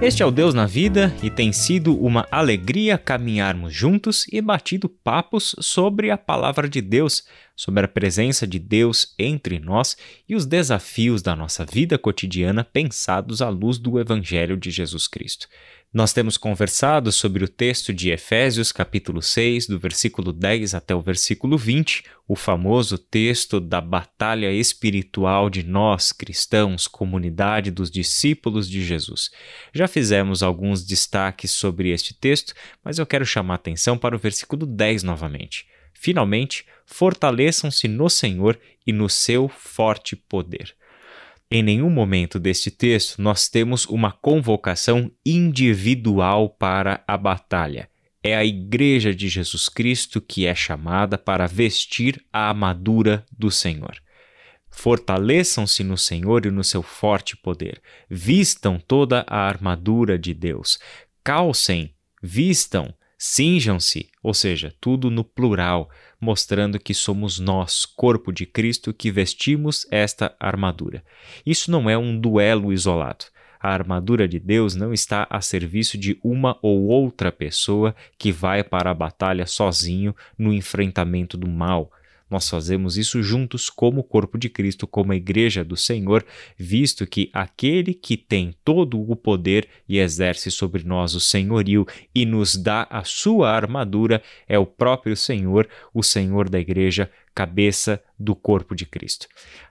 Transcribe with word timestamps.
Este 0.00 0.22
é 0.22 0.26
o 0.26 0.30
Deus 0.30 0.54
na 0.54 0.64
Vida 0.64 1.12
e 1.24 1.28
tem 1.28 1.52
sido 1.52 1.92
uma 1.98 2.24
alegria 2.30 2.96
caminharmos 2.96 3.74
juntos 3.74 4.26
e 4.30 4.40
batido 4.40 4.88
papos 4.88 5.56
sobre 5.58 6.08
a 6.12 6.16
palavra 6.16 6.68
de 6.68 6.80
Deus, 6.80 7.24
sobre 7.56 7.84
a 7.84 7.88
presença 7.88 8.46
de 8.46 8.60
Deus 8.60 9.12
entre 9.18 9.58
nós 9.58 9.96
e 10.28 10.36
os 10.36 10.46
desafios 10.46 11.20
da 11.20 11.34
nossa 11.34 11.64
vida 11.64 11.98
cotidiana 11.98 12.62
pensados 12.62 13.42
à 13.42 13.48
luz 13.48 13.76
do 13.76 13.98
Evangelho 13.98 14.56
de 14.56 14.70
Jesus 14.70 15.08
Cristo. 15.08 15.48
Nós 15.90 16.12
temos 16.12 16.36
conversado 16.36 17.10
sobre 17.10 17.42
o 17.42 17.48
texto 17.48 17.94
de 17.94 18.10
Efésios, 18.10 18.70
capítulo 18.72 19.22
6, 19.22 19.68
do 19.68 19.78
versículo 19.78 20.34
10 20.34 20.74
até 20.74 20.94
o 20.94 21.00
versículo 21.00 21.56
20, 21.56 22.04
o 22.28 22.36
famoso 22.36 22.98
texto 22.98 23.58
da 23.58 23.80
batalha 23.80 24.52
espiritual 24.52 25.48
de 25.48 25.62
nós, 25.62 26.12
cristãos, 26.12 26.86
comunidade 26.86 27.70
dos 27.70 27.90
discípulos 27.90 28.68
de 28.68 28.84
Jesus. 28.84 29.30
Já 29.72 29.88
fizemos 29.88 30.42
alguns 30.42 30.84
destaques 30.84 31.52
sobre 31.52 31.88
este 31.88 32.12
texto, 32.12 32.52
mas 32.84 32.98
eu 32.98 33.06
quero 33.06 33.24
chamar 33.24 33.54
atenção 33.54 33.96
para 33.96 34.14
o 34.14 34.18
versículo 34.18 34.66
10 34.66 35.02
novamente. 35.02 35.66
Finalmente, 35.94 36.66
fortaleçam-se 36.84 37.88
no 37.88 38.10
Senhor 38.10 38.60
e 38.86 38.92
no 38.92 39.08
seu 39.08 39.48
forte 39.48 40.14
poder. 40.14 40.76
Em 41.50 41.62
nenhum 41.62 41.88
momento 41.88 42.38
deste 42.38 42.70
texto 42.70 43.22
nós 43.22 43.48
temos 43.48 43.86
uma 43.86 44.12
convocação 44.12 45.10
individual 45.24 46.50
para 46.50 47.02
a 47.06 47.16
batalha. 47.16 47.88
É 48.22 48.36
a 48.36 48.44
Igreja 48.44 49.14
de 49.14 49.28
Jesus 49.28 49.68
Cristo 49.68 50.20
que 50.20 50.44
é 50.44 50.54
chamada 50.54 51.16
para 51.16 51.46
vestir 51.46 52.22
a 52.30 52.48
armadura 52.48 53.24
do 53.32 53.50
Senhor. 53.50 53.96
Fortaleçam-se 54.70 55.82
no 55.82 55.96
Senhor 55.96 56.44
e 56.44 56.50
no 56.50 56.62
seu 56.62 56.82
forte 56.82 57.36
poder. 57.36 57.80
Vistam 58.10 58.78
toda 58.78 59.24
a 59.26 59.38
armadura 59.38 60.18
de 60.18 60.34
Deus. 60.34 60.78
Calcem, 61.24 61.94
vistam, 62.22 62.94
cinjam-se, 63.18 64.08
ou 64.22 64.32
seja, 64.32 64.72
tudo 64.80 65.10
no 65.10 65.24
plural, 65.24 65.90
mostrando 66.20 66.78
que 66.78 66.94
somos 66.94 67.40
nós, 67.40 67.84
corpo 67.84 68.32
de 68.32 68.46
Cristo, 68.46 68.94
que 68.94 69.10
vestimos 69.10 69.86
esta 69.90 70.34
armadura. 70.38 71.02
Isso 71.44 71.70
não 71.70 71.90
é 71.90 71.98
um 71.98 72.18
duelo 72.18 72.72
isolado. 72.72 73.26
A 73.60 73.70
armadura 73.70 74.28
de 74.28 74.38
Deus 74.38 74.76
não 74.76 74.92
está 74.92 75.26
a 75.28 75.40
serviço 75.40 75.98
de 75.98 76.16
uma 76.22 76.56
ou 76.62 76.86
outra 76.86 77.32
pessoa 77.32 77.94
que 78.16 78.30
vai 78.30 78.62
para 78.62 78.90
a 78.90 78.94
batalha 78.94 79.46
sozinho 79.46 80.14
no 80.38 80.52
enfrentamento 80.52 81.36
do 81.36 81.48
mal. 81.48 81.90
Nós 82.30 82.48
fazemos 82.48 82.98
isso 82.98 83.22
juntos 83.22 83.70
como 83.70 84.02
corpo 84.02 84.36
de 84.36 84.48
Cristo, 84.48 84.86
como 84.86 85.12
a 85.12 85.16
igreja 85.16 85.64
do 85.64 85.76
Senhor, 85.76 86.24
visto 86.56 87.06
que 87.06 87.30
aquele 87.32 87.94
que 87.94 88.16
tem 88.16 88.54
todo 88.64 89.00
o 89.00 89.16
poder 89.16 89.68
e 89.88 89.98
exerce 89.98 90.50
sobre 90.50 90.84
nós 90.84 91.14
o 91.14 91.20
senhorio 91.20 91.86
e 92.14 92.26
nos 92.26 92.56
dá 92.56 92.86
a 92.90 93.02
sua 93.04 93.50
armadura 93.50 94.22
é 94.46 94.58
o 94.58 94.66
próprio 94.66 95.16
Senhor, 95.16 95.68
o 95.94 96.02
Senhor 96.02 96.48
da 96.48 96.58
igreja, 96.58 97.10
cabeça 97.34 98.02
do 98.18 98.34
corpo 98.34 98.74
de 98.74 98.84
Cristo. 98.84 99.26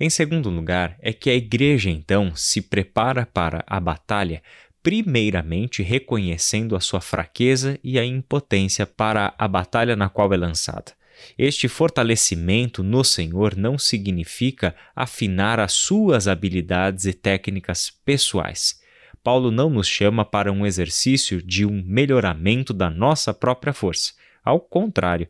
Em 0.00 0.10
segundo 0.10 0.48
lugar, 0.50 0.96
é 1.00 1.12
que 1.12 1.30
a 1.30 1.34
igreja 1.34 1.90
então 1.90 2.34
se 2.34 2.62
prepara 2.62 3.26
para 3.26 3.62
a 3.66 3.78
batalha 3.78 4.42
primeiramente 4.82 5.82
reconhecendo 5.82 6.74
a 6.74 6.80
sua 6.80 7.00
fraqueza 7.00 7.78
e 7.84 7.98
a 7.98 8.04
impotência 8.04 8.86
para 8.86 9.34
a 9.38 9.46
batalha 9.46 9.94
na 9.94 10.08
qual 10.08 10.32
é 10.32 10.36
lançada. 10.36 10.92
Este 11.38 11.68
fortalecimento 11.68 12.82
no 12.82 13.02
Senhor 13.02 13.56
não 13.56 13.78
significa 13.78 14.74
afinar 14.94 15.60
as 15.60 15.72
suas 15.72 16.28
habilidades 16.28 17.04
e 17.04 17.12
técnicas 17.12 17.90
pessoais. 18.04 18.80
Paulo 19.22 19.50
não 19.50 19.68
nos 19.68 19.86
chama 19.86 20.24
para 20.24 20.50
um 20.50 20.64
exercício 20.64 21.42
de 21.42 21.66
um 21.66 21.82
melhoramento 21.86 22.72
da 22.72 22.88
nossa 22.88 23.34
própria 23.34 23.72
força. 23.72 24.12
Ao 24.42 24.58
contrário, 24.58 25.28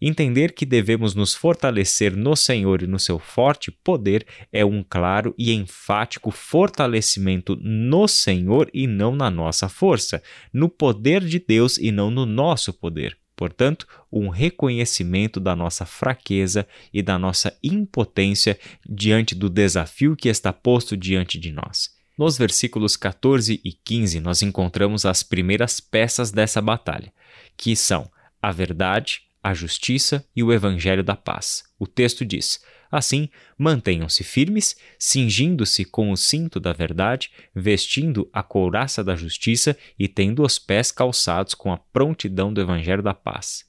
entender 0.00 0.52
que 0.52 0.66
devemos 0.66 1.14
nos 1.14 1.34
fortalecer 1.34 2.14
no 2.14 2.36
Senhor 2.36 2.82
e 2.82 2.86
no 2.86 2.98
seu 2.98 3.18
forte 3.18 3.70
poder 3.70 4.26
é 4.52 4.64
um 4.64 4.84
claro 4.86 5.34
e 5.38 5.52
enfático 5.52 6.30
fortalecimento 6.30 7.56
no 7.56 8.06
Senhor 8.06 8.70
e 8.74 8.86
não 8.86 9.16
na 9.16 9.30
nossa 9.30 9.68
força, 9.68 10.22
no 10.52 10.68
poder 10.68 11.24
de 11.24 11.38
Deus 11.38 11.78
e 11.78 11.90
não 11.90 12.10
no 12.10 12.26
nosso 12.26 12.72
poder. 12.74 13.16
Portanto, 13.36 13.86
um 14.12 14.28
reconhecimento 14.28 15.40
da 15.40 15.56
nossa 15.56 15.84
fraqueza 15.84 16.66
e 16.92 17.02
da 17.02 17.18
nossa 17.18 17.56
impotência 17.62 18.58
diante 18.88 19.34
do 19.34 19.50
desafio 19.50 20.16
que 20.16 20.28
está 20.28 20.52
posto 20.52 20.96
diante 20.96 21.38
de 21.38 21.50
nós. 21.50 21.94
Nos 22.16 22.38
versículos 22.38 22.96
14 22.96 23.60
e 23.64 23.72
15, 23.72 24.20
nós 24.20 24.40
encontramos 24.40 25.04
as 25.04 25.24
primeiras 25.24 25.80
peças 25.80 26.30
dessa 26.30 26.62
batalha, 26.62 27.12
que 27.56 27.74
são 27.74 28.08
a 28.40 28.52
verdade, 28.52 29.22
a 29.42 29.52
justiça 29.52 30.24
e 30.34 30.42
o 30.42 30.52
evangelho 30.52 31.02
da 31.02 31.16
paz. 31.16 31.64
O 31.76 31.88
texto 31.88 32.24
diz: 32.24 32.62
Assim, 32.94 33.28
mantenham-se 33.58 34.22
firmes, 34.22 34.76
cingindo-se 34.96 35.84
com 35.84 36.12
o 36.12 36.16
cinto 36.16 36.60
da 36.60 36.72
verdade, 36.72 37.28
vestindo 37.52 38.30
a 38.32 38.40
couraça 38.40 39.02
da 39.02 39.16
justiça 39.16 39.76
e 39.98 40.06
tendo 40.06 40.44
os 40.44 40.60
pés 40.60 40.92
calçados 40.92 41.54
com 41.54 41.72
a 41.72 41.76
prontidão 41.76 42.54
do 42.54 42.60
evangelho 42.60 43.02
da 43.02 43.12
paz. 43.12 43.64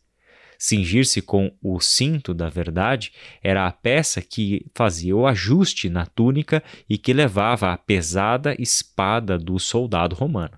Cingir-se 0.60 1.24
com 1.24 1.52
o 1.60 1.80
cinto 1.80 2.36
da 2.36 2.50
verdade 2.50 3.14
era 3.42 3.66
a 3.66 3.72
peça 3.72 4.22
que 4.22 4.64
fazia 4.76 5.18
o 5.18 5.26
ajuste 5.26 5.90
na 5.90 6.06
túnica 6.06 6.62
e 6.88 6.96
que 6.96 7.12
levava 7.12 7.74
a 7.74 7.78
pesada 7.80 8.56
espada 8.62 9.40
do 9.40 9.58
soldado 9.58 10.16
romano. 10.16 10.56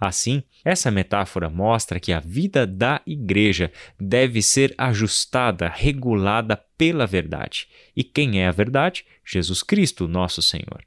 Assim, 0.00 0.42
essa 0.64 0.90
metáfora 0.90 1.48
mostra 1.48 1.98
que 1.98 2.12
a 2.12 2.20
vida 2.20 2.66
da 2.66 3.00
igreja 3.06 3.72
deve 3.98 4.42
ser 4.42 4.74
ajustada, 4.76 5.68
regulada 5.68 6.56
pela 6.76 7.06
verdade. 7.06 7.68
E 7.96 8.04
quem 8.04 8.40
é 8.40 8.46
a 8.46 8.52
verdade? 8.52 9.04
Jesus 9.24 9.62
Cristo, 9.62 10.06
nosso 10.06 10.42
Senhor. 10.42 10.84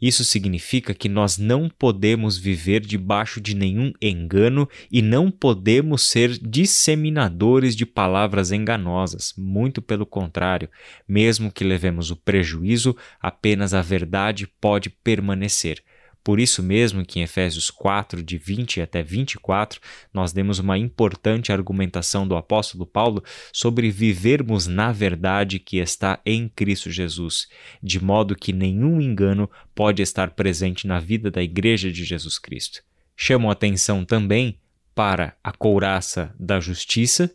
Isso 0.00 0.24
significa 0.24 0.92
que 0.92 1.08
nós 1.08 1.38
não 1.38 1.70
podemos 1.70 2.36
viver 2.36 2.80
debaixo 2.80 3.40
de 3.40 3.56
nenhum 3.56 3.92
engano 4.00 4.68
e 4.92 5.00
não 5.00 5.30
podemos 5.30 6.02
ser 6.02 6.36
disseminadores 6.38 7.74
de 7.74 7.86
palavras 7.86 8.52
enganosas. 8.52 9.32
Muito 9.38 9.80
pelo 9.80 10.04
contrário, 10.04 10.68
mesmo 11.08 11.50
que 11.50 11.64
levemos 11.64 12.10
o 12.10 12.16
prejuízo, 12.16 12.94
apenas 13.20 13.72
a 13.72 13.80
verdade 13.80 14.46
pode 14.60 14.90
permanecer. 14.90 15.82
Por 16.26 16.40
isso 16.40 16.60
mesmo 16.60 17.06
que 17.06 17.20
em 17.20 17.22
Efésios 17.22 17.70
4, 17.70 18.20
de 18.20 18.36
20 18.36 18.80
até 18.80 19.00
24, 19.00 19.80
nós 20.12 20.32
demos 20.32 20.58
uma 20.58 20.76
importante 20.76 21.52
argumentação 21.52 22.26
do 22.26 22.34
apóstolo 22.34 22.84
Paulo 22.84 23.22
sobre 23.52 23.92
vivermos 23.92 24.66
na 24.66 24.90
verdade 24.90 25.60
que 25.60 25.76
está 25.76 26.18
em 26.26 26.48
Cristo 26.48 26.90
Jesus, 26.90 27.46
de 27.80 28.02
modo 28.02 28.34
que 28.34 28.52
nenhum 28.52 29.00
engano 29.00 29.48
pode 29.72 30.02
estar 30.02 30.32
presente 30.32 30.84
na 30.84 30.98
vida 30.98 31.30
da 31.30 31.40
Igreja 31.40 31.92
de 31.92 32.02
Jesus 32.02 32.40
Cristo. 32.40 32.82
Chamo 33.16 33.48
atenção 33.48 34.04
também 34.04 34.58
para 34.96 35.36
a 35.44 35.52
couraça 35.52 36.34
da 36.40 36.58
justiça, 36.58 37.32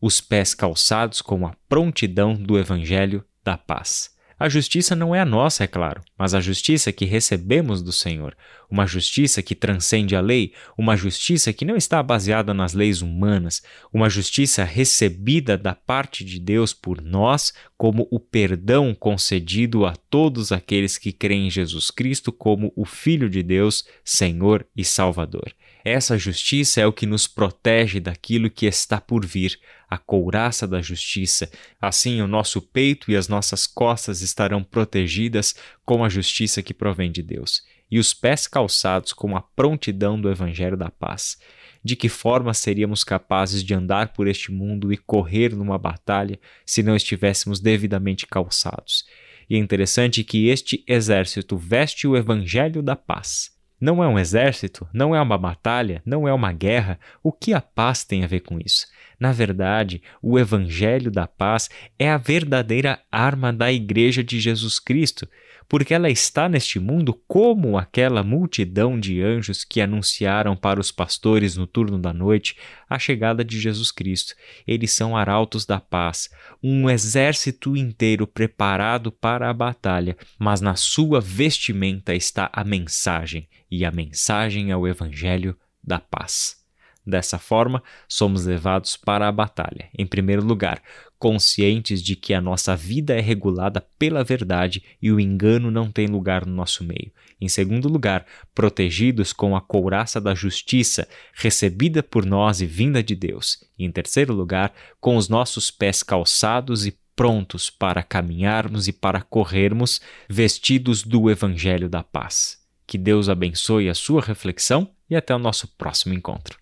os 0.00 0.22
pés 0.22 0.54
calçados 0.54 1.20
com 1.20 1.46
a 1.46 1.54
prontidão 1.68 2.32
do 2.32 2.58
Evangelho 2.58 3.22
da 3.44 3.58
paz. 3.58 4.10
A 4.42 4.48
justiça 4.48 4.96
não 4.96 5.14
é 5.14 5.20
a 5.20 5.24
nossa, 5.24 5.62
é 5.62 5.68
claro, 5.68 6.02
mas 6.18 6.34
a 6.34 6.40
justiça 6.40 6.90
que 6.90 7.04
recebemos 7.04 7.80
do 7.80 7.92
Senhor, 7.92 8.36
uma 8.72 8.86
justiça 8.86 9.42
que 9.42 9.54
transcende 9.54 10.16
a 10.16 10.20
lei, 10.22 10.54
uma 10.78 10.96
justiça 10.96 11.52
que 11.52 11.62
não 11.62 11.76
está 11.76 12.02
baseada 12.02 12.54
nas 12.54 12.72
leis 12.72 13.02
humanas, 13.02 13.62
uma 13.92 14.08
justiça 14.08 14.64
recebida 14.64 15.58
da 15.58 15.74
parte 15.74 16.24
de 16.24 16.40
Deus 16.40 16.72
por 16.72 17.02
nós 17.02 17.52
como 17.76 18.08
o 18.10 18.18
perdão 18.18 18.94
concedido 18.94 19.84
a 19.84 19.94
todos 19.94 20.52
aqueles 20.52 20.96
que 20.96 21.12
creem 21.12 21.48
em 21.48 21.50
Jesus 21.50 21.90
Cristo 21.90 22.32
como 22.32 22.72
o 22.74 22.86
Filho 22.86 23.28
de 23.28 23.42
Deus, 23.42 23.84
Senhor 24.02 24.66
e 24.74 24.84
Salvador. 24.84 25.52
Essa 25.84 26.16
justiça 26.16 26.80
é 26.80 26.86
o 26.86 26.92
que 26.92 27.06
nos 27.06 27.26
protege 27.26 27.98
daquilo 27.98 28.48
que 28.48 28.66
está 28.66 29.00
por 29.00 29.26
vir, 29.26 29.58
a 29.90 29.98
couraça 29.98 30.66
da 30.66 30.80
justiça. 30.80 31.50
Assim, 31.80 32.22
o 32.22 32.26
nosso 32.28 32.62
peito 32.62 33.10
e 33.10 33.16
as 33.16 33.26
nossas 33.26 33.66
costas 33.66 34.22
estarão 34.22 34.62
protegidas 34.62 35.56
com 35.84 36.04
a 36.04 36.08
justiça 36.08 36.62
que 36.62 36.74
provém 36.74 37.10
de 37.10 37.22
Deus. 37.22 37.62
e 37.92 37.98
os 37.98 38.14
pés 38.14 38.48
calçados 38.48 39.12
com 39.12 39.36
a 39.36 39.42
prontidão 39.42 40.18
do 40.18 40.30
Evangelho 40.30 40.78
da 40.78 40.90
Paz. 40.90 41.36
De 41.84 41.94
que 41.94 42.08
forma 42.08 42.54
seríamos 42.54 43.04
capazes 43.04 43.62
de 43.62 43.74
andar 43.74 44.14
por 44.14 44.26
este 44.26 44.50
mundo 44.50 44.90
e 44.90 44.96
correr 44.96 45.54
numa 45.54 45.76
batalha 45.76 46.40
se 46.64 46.82
não 46.82 46.96
estivéssemos 46.96 47.60
devidamente 47.60 48.26
calçados? 48.26 49.04
E 49.50 49.56
é 49.56 49.58
interessante 49.58 50.24
que 50.24 50.48
este 50.48 50.82
exército 50.88 51.54
veste 51.58 52.08
o 52.08 52.16
Evangelho 52.16 52.82
da 52.82 52.96
Paz. 52.96 53.52
Não 53.78 54.02
é 54.02 54.08
um 54.08 54.18
exército, 54.18 54.88
não 54.90 55.14
é 55.14 55.20
uma 55.20 55.36
batalha, 55.36 56.00
não 56.06 56.26
é 56.26 56.32
uma 56.32 56.52
guerra. 56.52 56.98
O 57.22 57.30
que 57.30 57.52
a 57.52 57.60
paz 57.60 58.04
tem 58.04 58.24
a 58.24 58.28
ver 58.28 58.40
com 58.40 58.58
isso? 58.58 58.86
Na 59.18 59.32
verdade, 59.32 60.00
o 60.22 60.38
Evangelho 60.38 61.10
da 61.10 61.26
Paz 61.26 61.68
é 61.98 62.08
a 62.08 62.16
verdadeira 62.16 63.00
arma 63.10 63.52
da 63.52 63.72
Igreja 63.72 64.22
de 64.22 64.40
Jesus 64.40 64.78
Cristo 64.78 65.28
porque 65.72 65.94
ela 65.94 66.10
está 66.10 66.50
neste 66.50 66.78
mundo 66.78 67.18
como 67.26 67.78
aquela 67.78 68.22
multidão 68.22 69.00
de 69.00 69.22
anjos 69.22 69.64
que 69.64 69.80
anunciaram 69.80 70.54
para 70.54 70.78
os 70.78 70.92
pastores 70.92 71.56
no 71.56 71.66
turno 71.66 71.98
da 71.98 72.12
noite 72.12 72.58
a 72.86 72.98
chegada 72.98 73.42
de 73.42 73.58
Jesus 73.58 73.90
Cristo. 73.90 74.34
Eles 74.66 74.92
são 74.92 75.16
arautos 75.16 75.64
da 75.64 75.80
paz, 75.80 76.28
um 76.62 76.90
exército 76.90 77.74
inteiro 77.74 78.26
preparado 78.26 79.10
para 79.10 79.48
a 79.48 79.54
batalha, 79.54 80.14
mas 80.38 80.60
na 80.60 80.76
sua 80.76 81.22
vestimenta 81.22 82.14
está 82.14 82.50
a 82.52 82.62
mensagem, 82.62 83.48
e 83.70 83.82
a 83.86 83.90
mensagem 83.90 84.70
é 84.70 84.76
o 84.76 84.86
evangelho 84.86 85.56
da 85.82 85.98
paz. 85.98 86.61
Dessa 87.04 87.36
forma, 87.36 87.82
somos 88.08 88.46
levados 88.46 88.96
para 88.96 89.26
a 89.26 89.32
batalha, 89.32 89.88
em 89.98 90.06
primeiro 90.06 90.44
lugar, 90.44 90.80
conscientes 91.18 92.00
de 92.00 92.14
que 92.14 92.32
a 92.32 92.40
nossa 92.40 92.76
vida 92.76 93.14
é 93.14 93.20
regulada 93.20 93.84
pela 93.98 94.22
verdade 94.22 94.82
e 95.00 95.10
o 95.10 95.18
engano 95.18 95.70
não 95.70 95.90
tem 95.90 96.06
lugar 96.06 96.46
no 96.46 96.52
nosso 96.52 96.84
meio. 96.84 97.12
Em 97.40 97.48
segundo 97.48 97.88
lugar, 97.88 98.24
protegidos 98.54 99.32
com 99.32 99.56
a 99.56 99.60
couraça 99.60 100.20
da 100.20 100.32
justiça, 100.32 101.08
recebida 101.34 102.04
por 102.04 102.24
nós 102.24 102.60
e 102.60 102.66
vinda 102.66 103.02
de 103.02 103.16
Deus. 103.16 103.64
E 103.76 103.84
em 103.84 103.90
terceiro 103.90 104.32
lugar, 104.32 104.72
com 105.00 105.16
os 105.16 105.28
nossos 105.28 105.72
pés 105.72 106.04
calçados 106.04 106.86
e 106.86 106.96
prontos 107.16 107.68
para 107.68 108.02
caminharmos 108.02 108.86
e 108.86 108.92
para 108.92 109.22
corrermos, 109.22 110.00
vestidos 110.28 111.02
do 111.02 111.28
Evangelho 111.28 111.88
da 111.88 112.02
Paz. 112.02 112.60
Que 112.86 112.96
Deus 112.96 113.28
abençoe 113.28 113.88
a 113.88 113.94
sua 113.94 114.22
reflexão 114.22 114.90
e 115.08 115.16
até 115.16 115.34
o 115.34 115.38
nosso 115.38 115.68
próximo 115.76 116.14
encontro. 116.14 116.61